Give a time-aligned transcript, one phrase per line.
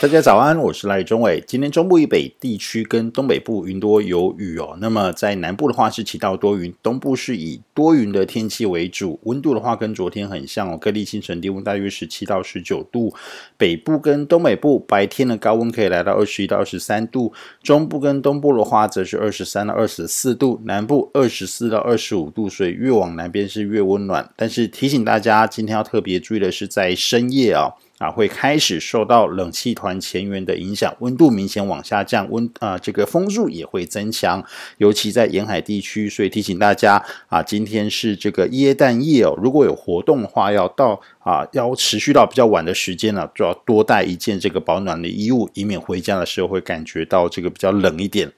[0.00, 1.42] 大家早安，我是赖中伟。
[1.44, 4.78] 今天中部以北地区跟东北部云多有雨哦。
[4.80, 9.18] 那么在南部的话是晴到多云，东部是以多云的天气为主。
[9.24, 13.12] 温度的话跟昨天很像哦，各地清晨低温大约十七到十九度。
[13.56, 22.48] 北部跟东北部白天的高温可以来到二十一到二十三度，中部跟东部的话则是二十三到二十四度，南部二十四到二十五度。
[22.48, 24.30] 所以越往南边是越温暖。
[24.36, 27.74] 但是提醒大家，今天要特别注意的是在深夜啊、哦。
[27.98, 34.44] 啊，会开始受到冷气团前缘的影响，温度明显往下降，温啊这个风速也会增强，
[34.76, 48.32] 尤其在沿海地区，所以提醒大家啊，今天是这个耶诞夜哦，如果有活动的话，要到啊要持续到比较晚的时间呢，就要多带一件这个保暖的衣物，以免回家的时候会感觉到这个比较冷一点。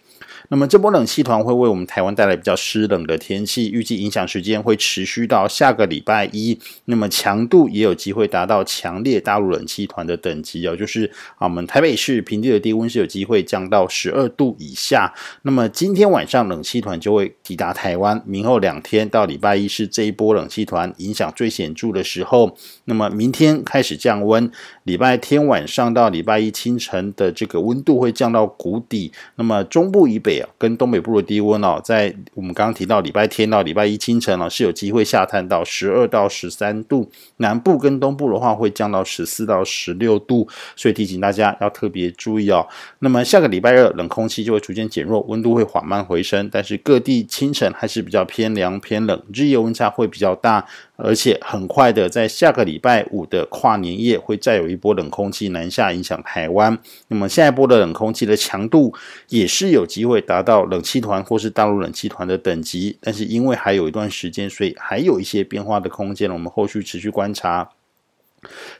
[0.48, 6.58] 那么这波冷气团会为我们台湾带来比较湿冷的天气，预计影响时间会持续到下个礼拜一。
[6.86, 15.12] 那么强度也有机会达到强烈大陆冷气团的等级哦，就是，我们台北市平地的低温是有机会降到十二度以下。
[15.42, 22.56] 那么今天晚上冷气团就会抵达台湾，明后两天到礼拜一是这一波冷气团影响最显著的时候。
[22.86, 24.50] 那么明天开始降温，
[24.84, 29.12] 礼拜天晚上到礼拜一清晨的这个温度会降到谷底。
[29.36, 30.29] 那么中部以北。
[30.58, 42.66] 跟东北部的低温哦，在我们刚刚提到礼拜天到礼拜一清晨哦，是有机会下探到十二到十三度，南部跟东部的话会降到十四到十六度，所以提醒大家要特别注意哦。
[42.98, 50.66] 那么下个礼拜二冷空气就会逐渐减弱，温度会缓慢回升，但是各地清晨还是比较偏凉偏冷，日夜温差会比较大。
[51.02, 56.78] 而且很快的，在下个礼拜五的跨年夜，会再有一波冷空气南下影响台湾。
[57.08, 58.94] 那么下一波的冷空气的强度
[59.28, 67.70] 也是有机会达到冷气团或是大陆冷气团的等级，但是因为还有一段时间，所以还有一些变化的空间，我们后续持续观察。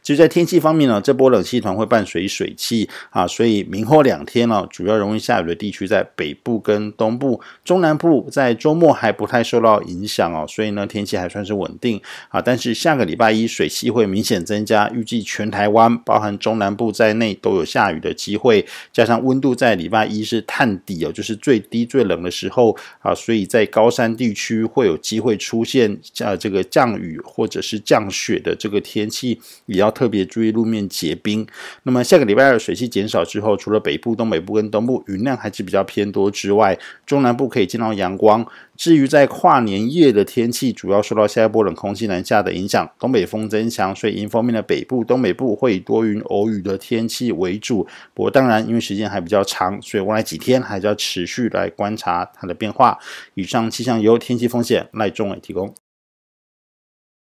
[0.03, 12.41] 其实，在天气方面呢，这波冷气团会伴随水汽啊，所以明后两天呢，主要容易下雨的地区在北部跟东部，中南部在周末还不太受到影响哦，所以呢，天气还算是稳定啊。
[12.41, 29.39] 但是下个礼拜一水汽会明显增加，预计全台湾包含中南部在内都有下雨的机会，加上温度在礼拜一是探底哦，就是最低最冷的时候啊，所以在高山地区会有机会出现啊这个降雨或者是降雪的这个天气。
[29.67, 31.47] 也要特别注意路面结冰。
[31.85, 38.47] 那么下个礼拜二水汽减少之后，除了北部、东北部跟东部云量还是比较偏多之外，中南部可以见到阳光。
[38.77, 47.87] 至于在跨年夜的天气，主要受到下一波冷空气南下的影响，东北风增强，所以迎风面的北部、东北部会以多云偶雨的天气为主。
[48.15, 52.99] 不过当然，因为时间还比较长，所以未来几天还是要持续来观察它的变化。
[53.35, 55.75] 以上气象由天气风险赖中伟提供。